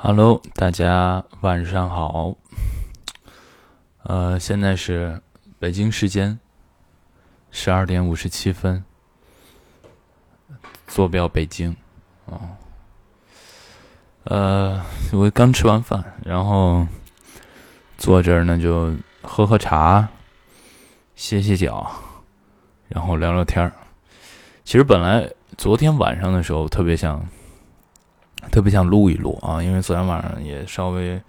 [0.00, 2.36] Hello，大家晚上好。
[4.04, 5.20] 呃，现在是
[5.58, 6.38] 北京时间
[7.50, 8.84] 十二点五十七分，
[10.86, 11.76] 坐标北京。
[12.26, 12.38] 哦，
[14.22, 14.80] 呃，
[15.12, 16.86] 我刚吃完饭，然后
[17.98, 20.08] 坐这儿呢，就喝喝茶，
[21.16, 21.90] 歇歇脚，
[22.86, 23.72] 然后聊聊天儿。
[24.62, 27.28] 其实本来昨天晚上的时候特别想。
[28.50, 31.20] 特别想录一录啊，因为昨天晚上也稍微，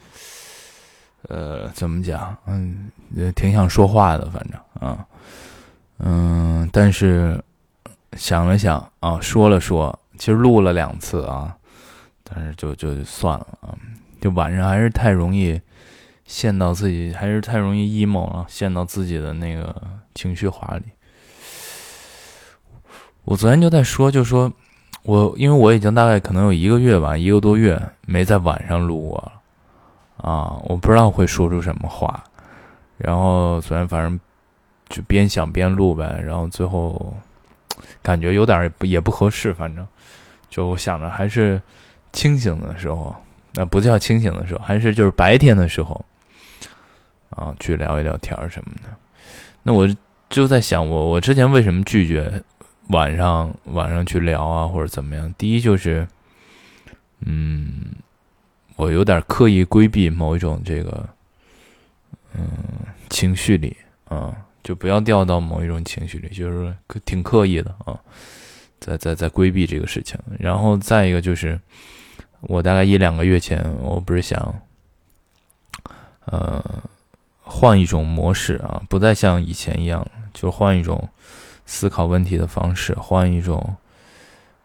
[1.28, 2.36] 呃，怎么讲？
[2.48, 5.06] 嗯，也挺想说话的，反正啊，
[6.00, 7.44] 嗯，但是
[8.14, 11.56] 想了想啊，说了说，其实录了两次啊，
[12.24, 13.78] 但是就就算了啊，
[14.22, 15.60] 就晚上还是太容易
[16.26, 19.76] 陷到自己，还是太容易 emo 了，陷到自己的那个
[20.16, 20.84] 情绪化里。
[23.26, 24.52] 我昨天就在说，就说。
[25.10, 32.24] 我因为我已经大概可能有一个月吧，一个多月没在晚上录过了，啊，我不知道会说出什么话，
[32.96, 34.20] 然后昨天反正
[34.88, 37.12] 就边想边录呗，然后最后
[38.04, 39.84] 感觉有点不也不合适，反正
[40.48, 41.60] 就想着还是
[42.14, 43.16] 清醒的时候，
[43.54, 46.06] 那不叫清醒的时候，还是就是白天的时候，
[47.32, 48.90] 啊，去聊一聊天什么的。
[49.64, 49.90] 那我
[50.30, 52.44] 就在想，我我之前为什么拒绝？
[52.90, 55.32] 晚上晚上去聊啊，或者怎么样？
[55.38, 56.08] 第一就是，
[57.20, 57.86] 嗯，
[58.76, 61.08] 我有点刻意规避某一种这个，
[62.34, 62.48] 嗯，
[63.10, 68.00] 情绪里啊，就不要掉到某一种情绪里，就是挺刻意的啊，
[68.80, 70.20] 在在在规避这个事情。
[70.40, 71.60] 然后再一个就是，
[72.42, 74.62] 我大概一两个月前，我不是想，
[76.26, 76.84] 呃，
[77.42, 80.04] 换一种模式啊，不再像以前一样，
[80.34, 81.08] 就换一种。
[81.72, 83.76] 思考问题的方式，换一种，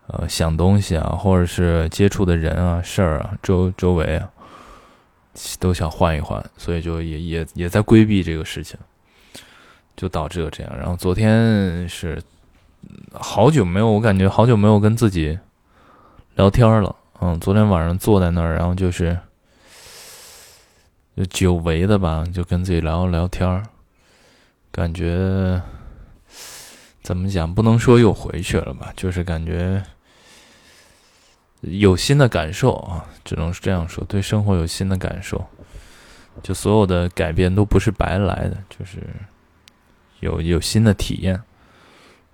[0.06, 4.30] 呃，想东西啊，或者是接触的人啊、事儿啊、周周围啊，
[5.60, 8.78] 都想换一换，所以就也也也在规避这个事情，
[9.94, 10.72] 就导致了这样。
[10.78, 12.18] 然后昨天是
[13.12, 15.38] 好久没有，我感觉好久没有跟自己
[16.36, 16.96] 聊天了。
[17.20, 19.18] 嗯，昨天晚上坐在那儿，然后就是
[21.14, 23.62] 就久违的吧，就跟自己聊聊天
[24.72, 25.60] 感觉。
[27.04, 27.54] 怎么讲？
[27.54, 29.84] 不能说又回去了吧，就是感觉
[31.60, 34.02] 有新的感受啊，只能是这样说。
[34.04, 35.46] 对生活有新的感受，
[36.42, 39.02] 就所有的改变都不是白来的，就是
[40.20, 41.38] 有有新的体验，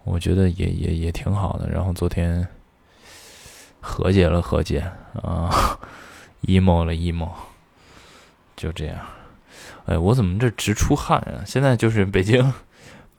[0.04, 1.69] 我觉得也也也挺好的。
[1.69, 2.47] 然后昨天
[3.80, 4.88] 和解了和解
[5.20, 5.80] 啊
[6.42, 7.28] ，emo 了 emo，
[8.54, 9.04] 就这样。
[9.86, 11.42] 哎，我怎么这直出汗啊？
[11.44, 12.53] 现在就是北京。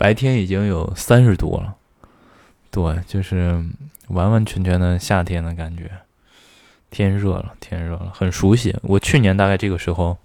[0.01, 1.75] 白天已经有三十度了，
[2.71, 3.63] 对，就是
[4.07, 5.91] 完完全全的夏天的感觉，
[6.89, 8.75] 天热了，天热了，很熟悉。
[8.81, 10.17] 我去年大概这个时候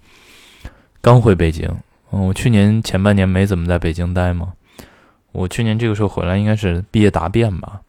[1.03, 1.69] 刚回北京，
[2.10, 4.54] 嗯，我去年前半年没怎么在北京待嘛，
[5.32, 7.82] 我去年这个时候回来应该是毕业答辩吧，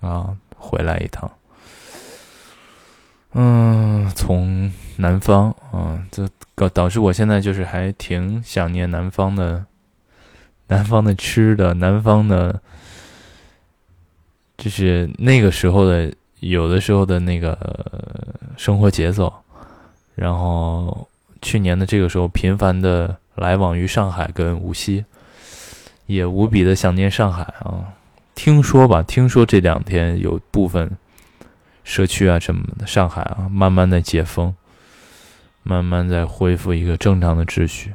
[0.00, 1.28] 啊，回来一趟，
[3.32, 9.66] 嗯，从南方，嗯，这导导致我现在就是还挺想念南方的。
[10.72, 12.60] 南方的吃的，南方的，
[14.56, 16.10] 就是那个时候的，
[16.40, 17.58] 有的时候的那个
[18.56, 19.30] 生活节奏。
[20.14, 21.06] 然后
[21.42, 25.04] 去年的这个时候，频繁的来往于上海跟无锡，
[26.06, 27.92] 也无比的想念上海啊。
[28.34, 30.90] 听说吧，听说这两天有部分
[31.84, 34.54] 社区啊什么的，上海啊，慢慢的解封，
[35.62, 37.92] 慢慢在恢复一个正常的秩序。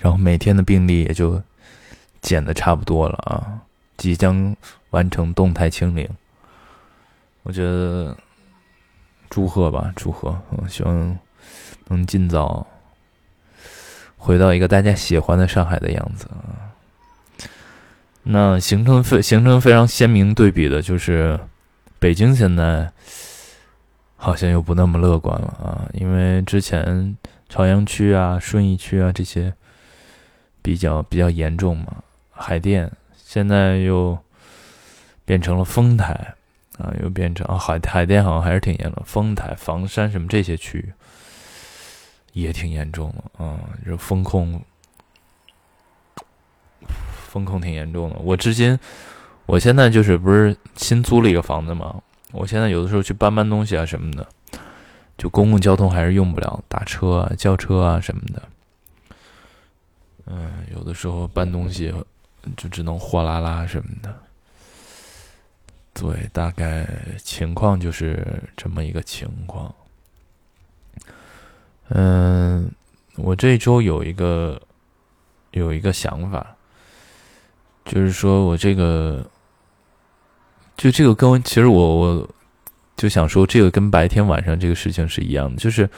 [0.00, 1.40] 然后每天的病例也就
[2.20, 3.60] 减的差不多了啊，
[3.96, 4.54] 即将
[4.90, 6.08] 完成动态清零。
[7.44, 8.16] 我觉得
[9.30, 10.36] 祝贺吧，祝贺！
[10.50, 11.18] 我希望
[11.86, 12.66] 能尽早
[14.16, 16.74] 回到一个大家喜欢的上海的样子啊。
[18.24, 21.38] 那形成非形成非常鲜明对比的就是
[22.00, 22.90] 北京现在
[24.16, 27.16] 好像又不那么乐观了啊，因为之前
[27.48, 29.54] 朝阳区啊、顺义区啊这些。
[30.66, 32.02] 比较比较严重嘛，
[32.32, 34.18] 海淀现在又
[35.24, 36.34] 变成了丰台
[36.76, 40.92] 啊，又变成啊海海淀好像还是挺严重，丰台、房山什么这些区域
[42.32, 44.60] 也挺严重的啊，就风控
[47.28, 48.16] 风控挺严重的。
[48.18, 48.76] 我至今，
[49.46, 52.02] 我现在就是不是新租了一个房子嘛，
[52.32, 54.26] 我现在有的时候去搬搬东西啊什么的，
[55.16, 58.42] 就公共交通还是用不了，打车啊、叫车啊什么的。
[60.26, 61.94] 嗯，有的时候搬东西
[62.56, 64.14] 就只能货拉拉什么的，
[65.94, 66.86] 对，大概
[67.22, 69.74] 情况就是这么一个情况。
[71.90, 72.68] 嗯，
[73.16, 74.60] 我这一周有一个
[75.52, 76.56] 有一个想法，
[77.84, 79.24] 就是说我这个
[80.76, 82.28] 就这个跟其实我我
[82.96, 85.88] 就想说，这个跟白天晚上这个事情是一样的，就是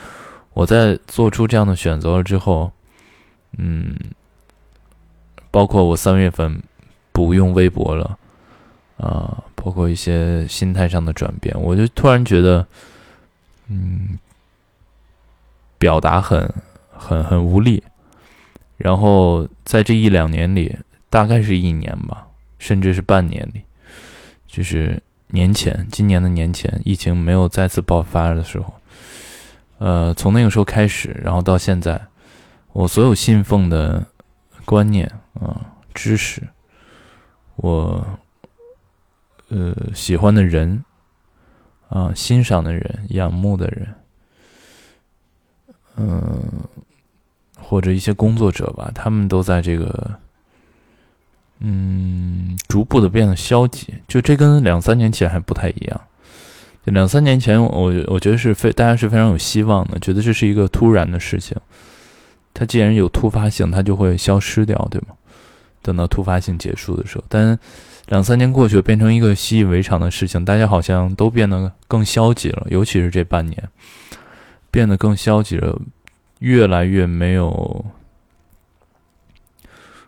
[0.52, 2.70] 我在做出这样的选择了之后，
[3.58, 3.94] 嗯，
[5.50, 6.62] 包括我三月份
[7.12, 8.18] 不用微博了
[8.96, 12.66] 啊，包括一些心态上的转变，我就突然觉得，
[13.68, 14.18] 嗯。
[15.80, 16.52] 表达很
[16.90, 17.80] 很很无力，
[18.78, 20.76] 然后在这一两年里，
[21.08, 22.26] 大概是一年吧，
[22.58, 23.62] 甚至是半年里，
[24.48, 28.74] 就是年前，今年的年前，疫情没有再次爆发的时候，
[29.78, 32.04] 呃，从那个时候开始，然后到现在，
[32.72, 34.06] 我所有信奉的
[34.64, 36.42] 观念啊、知识，
[37.56, 38.06] 我
[39.48, 40.84] 呃喜欢的人
[41.88, 43.94] 啊、欣赏的人、仰慕的人。
[45.96, 46.40] 嗯，
[47.60, 50.20] 或者一些工作者吧，他们都在这个，
[51.58, 53.94] 嗯，逐步的变得消极。
[54.06, 56.00] 就这跟两三年前还不太一样。
[56.84, 61.56] 两三年前，我我觉得是非大家是非常有希望的，觉得这是一个突然的事情。
[62.58, 65.14] 它既然有突发性，它就会消失掉，对吗？
[65.80, 67.56] 等到突发性结束的时候，但
[68.08, 73.68] 两三年过去，变成一个习以为常的事情，大家好像都变得更消极了，尤其是这半年。
[74.72, 75.80] 变得更消极了，
[76.40, 77.84] 越来越没有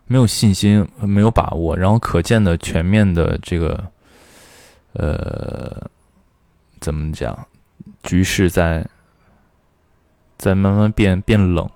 [0.05, 3.81] 没有信心，没有把握，然后可见的全面的这个
[4.91, 5.89] 呃，
[6.81, 7.47] 怎么讲？
[8.03, 8.85] 局势在
[10.37, 11.67] 在慢慢变变冷。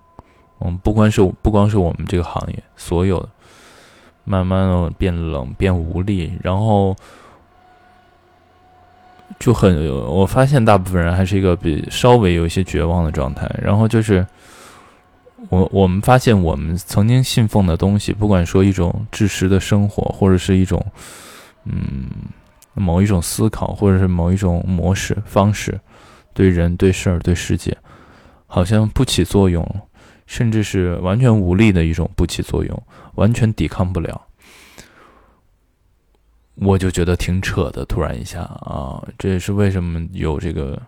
[0.65, 3.27] 嗯，不光是不光是我们这个行业，所有
[4.23, 6.95] 慢慢的变冷、变无力，然后。
[9.39, 13.49] 就很，我发现大部分人还是一个比稍微有一些绝望的状态。
[13.59, 14.25] 然后就是，
[15.49, 20.83] 我我们发现我们曾经信奉的东西，不管说一种知识的生活，或者是一种，
[21.65, 22.05] 嗯，
[22.75, 25.77] 某一种思考，或者是某一种模式方式，
[26.31, 27.75] 对人、对事儿、对世界，
[28.45, 29.67] 好像不起作用，
[30.25, 32.83] 甚至是完全无力的一种不起作用，
[33.15, 34.21] 完全抵抗不了。
[36.55, 40.81] 我就觉得挺扯的，突然一下啊，这也是为什么有这个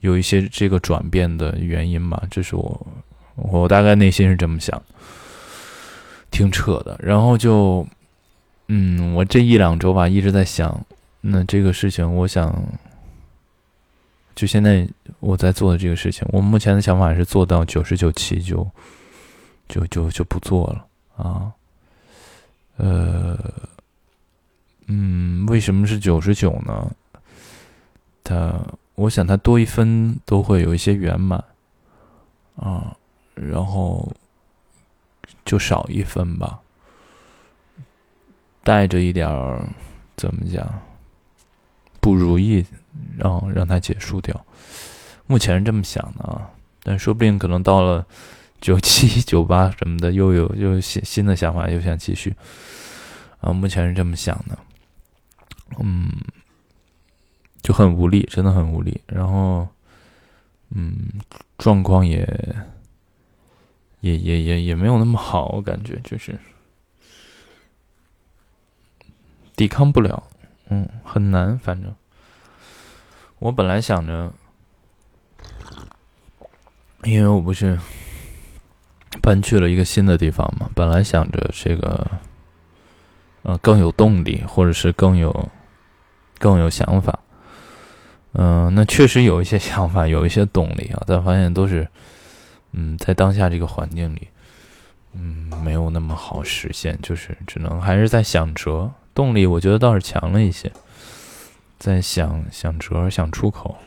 [0.00, 2.22] 有一些这个转变的原因吧。
[2.30, 2.86] 这是我
[3.36, 4.82] 我大概内心是这么想，
[6.30, 6.98] 挺扯的。
[7.02, 7.86] 然后就
[8.68, 10.78] 嗯，我这一两周吧一直在想，
[11.22, 12.54] 那这个事情，我想
[14.40, 14.88] 就现在
[15.18, 18.66] 我在做的这个事情，我目前的想法是做到九十九期就
[19.68, 20.86] 就就就不做了
[21.22, 21.52] 啊，
[22.78, 23.38] 呃。
[24.86, 26.90] 嗯，为什么是九十九呢？
[28.24, 28.58] 他，
[28.94, 31.44] 我想他多一分都会有一些圆满
[32.56, 32.96] 啊，
[33.34, 34.10] 然后
[35.44, 36.58] 就少一分吧，
[38.64, 39.68] 带着一点儿
[40.16, 40.66] 怎么讲
[42.00, 42.64] 不如意，
[43.16, 44.44] 然后让它结束掉。
[45.26, 46.50] 目前是这么想的啊，
[46.82, 48.04] 但说不定可能到了
[48.60, 52.34] 九七、 九八什么的，又有又有新新的想法，又想继续
[53.40, 53.52] 啊。
[53.52, 54.58] 目前是这么想的。
[55.78, 56.10] 嗯，
[57.62, 59.00] 就很无力，真的很无力。
[59.06, 59.68] 然后，
[60.70, 60.96] 嗯，
[61.58, 62.26] 状况也
[64.00, 66.36] 也也也也没有那么好，我感觉就是
[69.54, 70.24] 抵抗不了，
[70.70, 71.56] 嗯，很难。
[71.56, 71.94] 反正
[73.40, 74.32] 我本来想着，
[77.02, 77.76] 因为我不是
[79.20, 82.08] 搬去了一个新的地方嘛，本来想着这个，
[83.42, 85.48] 呃，更有动力，或者是更有。
[86.38, 87.18] 更有想法，
[88.32, 91.86] 嗯，那确实有一些想法，有一些动力啊，但发现都是，
[92.72, 94.28] 嗯，在当下这个环境里，
[95.12, 98.90] 嗯，没有那么好实现，就是只能还是在想辙。
[99.12, 100.72] 动力我觉得倒是强了一些，
[101.80, 103.78] 在想想辙，想出口，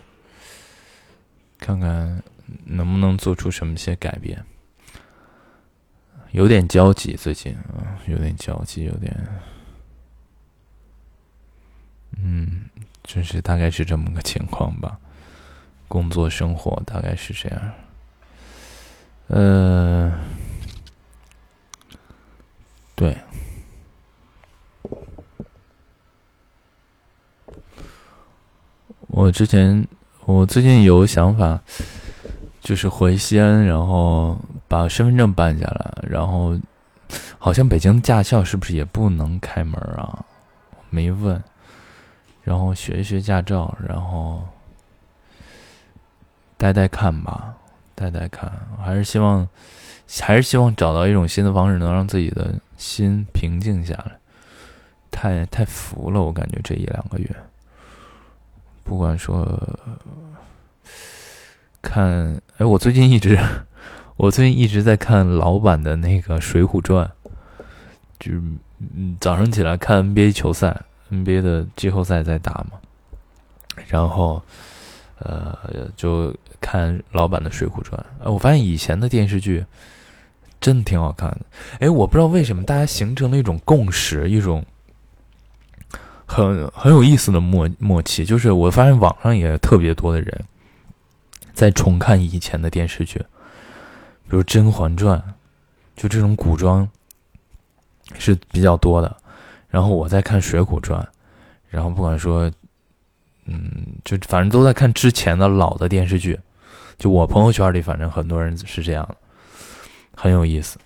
[1.59, 2.23] 看看
[2.65, 4.43] 能不能做出什么些改变。
[6.31, 9.15] 有点焦急，最近啊，有点焦急，有点。
[12.17, 12.65] 嗯，
[13.03, 15.00] 就是大概是这么个情况吧，
[15.88, 17.71] 工作生活大概是这样。
[19.27, 20.19] 呃，
[22.95, 23.15] 对，
[29.15, 29.88] 我之前
[30.25, 31.62] 我最近有想法，
[32.60, 34.36] 就是回西安，然后
[34.67, 36.60] 把身份证办下来，然后
[37.38, 40.25] 好像北京驾校是不是也不能开门啊？
[40.89, 41.41] 没问。
[42.41, 44.41] 然后学一学驾照，然后
[46.58, 47.53] 待待看吧。
[47.93, 48.51] 带带看，
[48.84, 49.48] 还是希望，
[50.22, 54.13] 还是希望找到一种新的方式，能让自己的心平静下来。
[55.12, 57.29] 太太服了，我感觉这一两个月，
[58.83, 59.59] 不管说
[61.81, 63.39] 看，哎，我最近一直，
[64.17, 67.05] 我最近一直在看老版的那个《水浒传》，
[68.19, 68.41] 就是
[68.95, 72.79] 嗯，早上起来看 NBA 球赛，NBA 的季后赛在打嘛，
[73.87, 74.41] 然后
[75.19, 75.57] 呃，
[75.95, 77.99] 就看老版的《水浒传》。
[78.25, 79.65] 哎，我发现以前的电视剧
[80.59, 81.39] 真的挺好看的。
[81.79, 84.63] 哎，我不知道为什么大家形成了一种共识，一种。
[86.25, 90.43] 很很有意思的默默契，就是我发现网上也特别多的人
[91.53, 95.19] 在重看以前的电视剧，比如《甄嬛传》，
[95.95, 96.87] 就这种古装
[98.17, 99.15] 是比较多的。
[99.69, 101.01] 然后我在看《水浒传》，
[101.69, 102.51] 然后不管说，
[103.45, 103.71] 嗯，
[104.05, 106.39] 就反正都在看之前的老的电视剧。
[106.97, 109.07] 就我朋友圈里，反正很多人是这样，
[110.15, 110.77] 很有意思。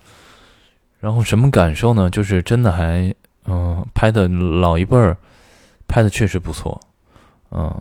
[1.00, 2.10] 然后什么感受呢？
[2.10, 3.14] 就是真的还，
[3.48, 5.18] 嗯，拍的老一辈儿。
[5.90, 6.78] 拍的确实不错，
[7.50, 7.74] 嗯，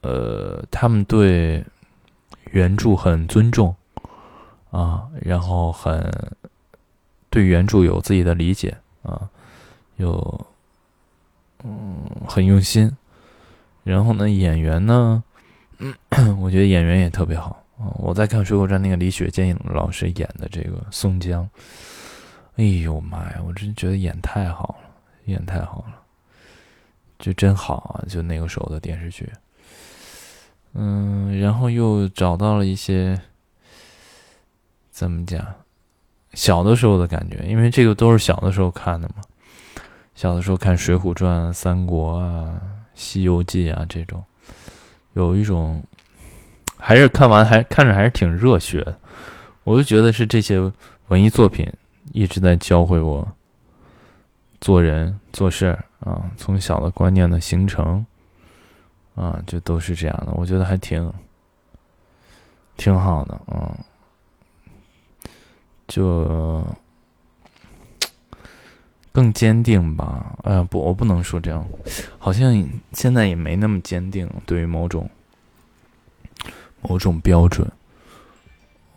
[0.00, 1.62] 呃，他们对
[2.52, 3.76] 原著很尊重
[4.70, 6.10] 啊，然后很
[7.28, 9.28] 对原著有自己的理解啊，
[9.96, 10.46] 有
[11.62, 12.90] 嗯很用心，
[13.84, 15.22] 然后呢，演员呢，
[16.40, 17.92] 我觉得演员也特别好啊。
[17.96, 21.46] 我在看《水浒传》那个李雪健老师演的这个宋江，
[22.56, 24.85] 哎呦妈呀，我真觉得演太好了，
[25.26, 26.02] 演太好了。
[27.18, 28.04] 就真好啊！
[28.06, 29.26] 就那个时候的电视剧，
[30.74, 33.18] 嗯，然后又找到了一些
[34.90, 35.42] 怎么讲，
[36.34, 39.14] 小的时候的感觉，因为这个都是小的时候看的嘛。
[40.14, 42.60] 小的时候看《水浒传》《三国》啊，
[42.94, 44.22] 《西游记》啊这种，
[45.14, 45.82] 有一种
[46.76, 48.94] 还是看完还看着还是挺热血的。
[49.64, 50.60] 我就觉得是这些
[51.08, 51.66] 文艺作品
[52.12, 53.26] 一直在教会我
[54.66, 55.78] 做人做事。
[56.00, 58.04] 啊，从小的观念的形成，
[59.14, 60.32] 啊，就都是这样的。
[60.32, 61.12] 我觉得还挺
[62.76, 63.76] 挺好的，嗯，
[65.86, 66.64] 就
[69.12, 70.36] 更坚定吧。
[70.42, 71.64] 哎呀，不，我不能说这样，
[72.18, 74.28] 好像现在也没那么坚定。
[74.44, 75.08] 对于某种
[76.82, 77.70] 某种标准，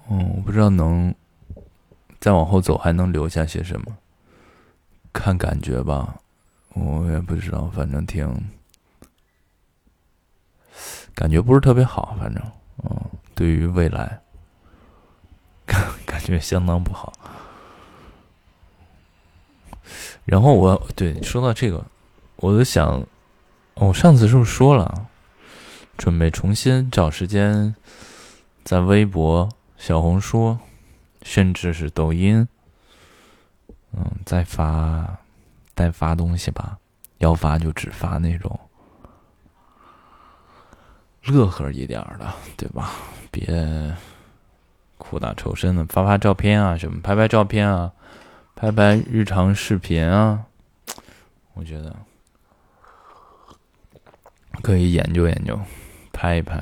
[0.09, 1.13] 嗯，我不知道能
[2.19, 3.85] 再往后走还能留下些什么，
[5.19, 6.15] 看感觉吧。
[6.75, 8.25] 我也不知道，反正挺
[11.13, 12.41] 感觉不是特别好，反正
[12.83, 13.01] 嗯，
[13.35, 14.21] 对于未来
[15.65, 17.11] 感 感觉相当不好。
[20.23, 21.85] 然后我对说到这个，
[22.37, 23.05] 我就想，
[23.73, 25.07] 我上次是不是说了，
[25.97, 27.75] 准备重新找时间
[28.63, 30.57] 在微博、小红书，
[31.23, 32.47] 甚至是抖音，
[33.93, 35.17] 嗯，再发。
[35.75, 36.77] 再发东西吧，
[37.19, 38.59] 要发就只发那种
[41.23, 42.91] 乐呵一点的，对吧？
[43.31, 43.95] 别
[44.97, 47.93] 苦大仇深的，发发照片啊，什么拍拍照片啊，
[48.55, 50.43] 拍拍日常视频啊，
[51.53, 51.95] 我觉得
[54.61, 55.57] 可以研究研究，
[56.11, 56.61] 拍一拍。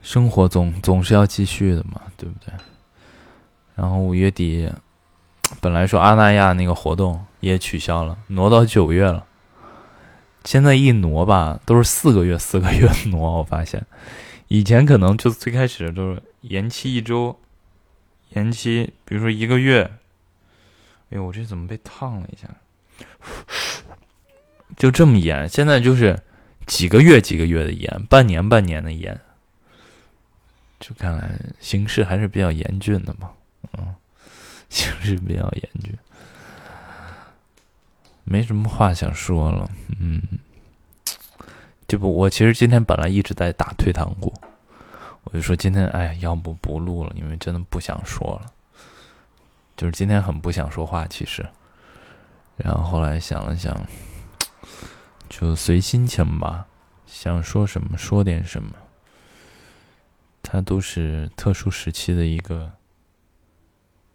[0.00, 2.54] 生活总总是要继续的嘛，对不对？
[3.74, 4.72] 然后五月底。
[5.60, 9.26] 本来说阿那亚那个活动也取消了，挪到九月了。
[10.42, 13.38] 现在一挪吧，都是四个月，四个月挪。
[13.38, 13.84] 我发现，
[14.48, 17.38] 以前可能就最开始都是延期一周，
[18.30, 19.90] 延期，比如说一个月。
[21.10, 22.48] 哎呦，我这怎么被烫了一下？
[24.76, 26.18] 就这么延，现在就是
[26.66, 29.20] 几个月几个月的延，半年半年的延。
[30.80, 33.30] 就看来形势还是比较严峻的嘛，
[33.78, 33.94] 嗯。
[34.70, 35.96] 形势比较严峻，
[38.24, 39.70] 没什么话想说了。
[40.00, 40.20] 嗯，
[41.86, 44.34] 这不，我其实今天本来一直在打退堂鼓，
[45.24, 48.52] 我就说今天，哎，要不不录了，因为真的不想说了。
[49.76, 51.46] 就是今天很不想说话，其实。
[52.56, 53.80] 然后后来想了想，
[55.28, 56.66] 就随心情吧，
[57.06, 58.72] 想说什么说点什么。
[60.42, 62.72] 它都是特殊时期的一个。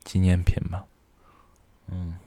[0.10, 0.84] 纪念品吧，
[1.86, 2.18] 嗯，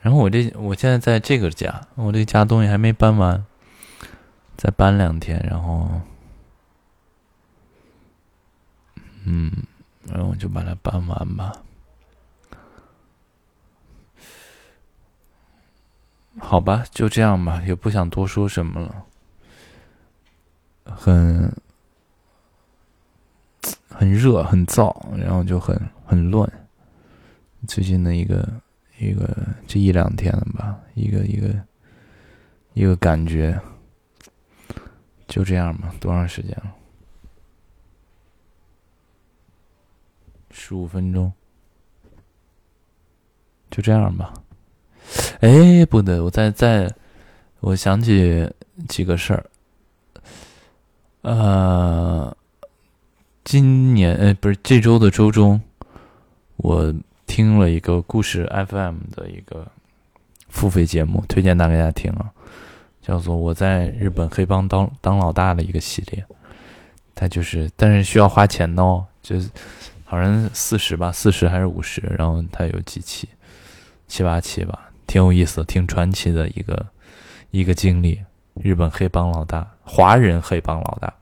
[0.00, 3.42] 然后我这我现在在这个家，我这家东西还没搬完，
[4.54, 5.88] 再搬两天，然后，
[9.24, 9.50] 嗯，
[10.04, 11.54] 然后我就把它搬完吧。
[16.38, 19.06] 好吧，就这样吧，也不想多说什么了。
[20.84, 21.50] 很
[24.06, 26.48] 很热很燥，然后就很很乱。
[27.66, 28.48] 最近的一个
[29.00, 29.36] 一个
[29.66, 31.48] 这一两天了吧，一个一个
[32.74, 33.60] 一个感觉，
[35.26, 35.92] 就这样吧。
[35.98, 36.72] 多长时间了？
[40.50, 41.32] 十五分钟，
[43.70, 44.32] 就这样吧。
[45.40, 46.88] 哎，不对，我再再，
[47.58, 48.48] 我想起
[48.86, 49.44] 几个事儿。
[51.22, 52.36] 呃，
[53.46, 55.62] 今年呃不是这周的周中，
[56.56, 56.92] 我
[57.28, 59.70] 听了一个故事 FM 的一个
[60.48, 62.28] 付费节目，推荐大家听啊，
[63.00, 66.26] 叫做《我在日本黑帮当当老大》的一个系列。
[67.14, 69.48] 它就是，但是需要花钱的哦，就是
[70.04, 73.28] 好像四十吧，四十还是五十，然后它有几期，
[74.08, 74.90] 七八期吧。
[75.06, 76.84] 挺有意思，挺传奇的一个
[77.52, 78.20] 一个经历。
[78.54, 81.14] 日本黑帮老大，华人黑帮老大，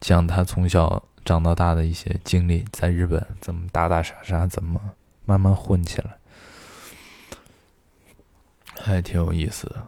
[0.00, 4.80] 讲他从小长到大的一些经历，在日本怎么打打杀杀，怎么
[5.26, 6.16] 慢慢混起来，
[8.74, 9.86] 还挺有意思的。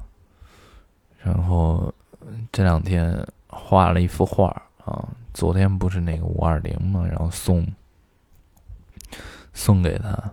[1.23, 1.92] 然后
[2.52, 4.49] 这两天画了一幅画
[4.85, 7.66] 啊，昨天不是那个五二零嘛，然后送
[9.54, 10.33] 送给他。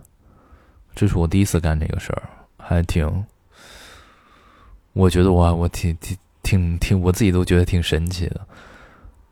[0.94, 3.24] 这是我第一次干这个事儿，还挺，
[4.92, 8.46] 我觉得我我挺挺挺挺，我自己都觉得挺神奇的。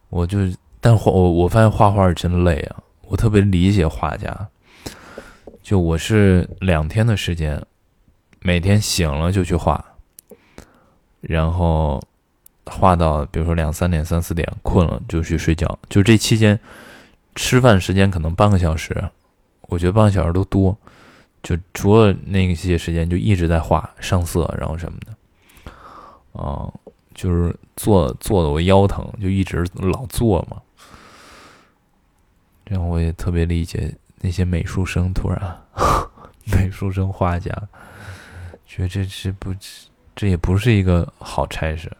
[0.09, 0.39] 我就，
[0.81, 4.49] 但画我我发现画画真累啊，我特别理解画家。
[5.63, 7.63] 就我是两天的时间，
[8.41, 9.85] 每天醒了就去画，
[11.21, 12.03] 然后
[12.65, 15.79] 画到比如说两三点、三四点，困了就去睡觉。
[15.91, 16.59] 就这期间，
[17.35, 19.11] 吃饭时间可能半个小时，
[19.63, 20.75] 我觉得半个小时都多。
[21.43, 25.73] 就除了那些时间，就一直在画上色，然后什么的，
[26.41, 26.73] 啊，
[27.19, 30.63] 就是坐坐的我腰疼，就一直老坐嘛。
[32.65, 35.59] 然后我也特别理解那些美术生，突然
[36.55, 37.51] 美术生画家，
[38.65, 39.53] 觉得这这不，
[40.15, 41.91] 这也不是一个好差事。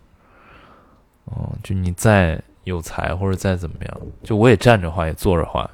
[1.25, 5.69] 哦，就你再有才或者再怎么样，就我也站着画，也坐着画，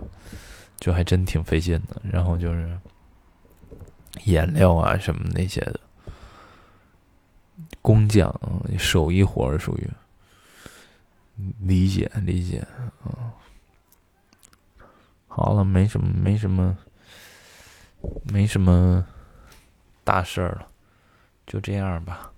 [0.78, 2.00] 就还真挺费劲的。
[2.10, 2.78] 然后就是。
[4.26, 5.80] 颜料啊，什么那些的，
[7.82, 8.34] 工匠
[8.78, 9.88] 手艺活儿属于
[11.60, 12.66] 理解理解
[13.04, 13.32] 啊。
[15.26, 16.76] 好了，没什么没什么
[18.24, 19.04] 没什么
[20.04, 20.66] 大事儿了，
[21.46, 22.30] 就这样吧，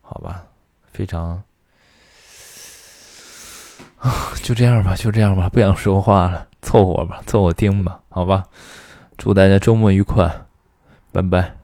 [0.00, 0.44] 好吧，
[0.92, 1.42] 非常
[3.98, 8.44] 啊， 就这样吧，就这样吧，不想说话了，凑合吧，凑合听吧，好吧，
[9.18, 10.46] 祝大家周末愉快。
[11.10, 11.63] 拜拜。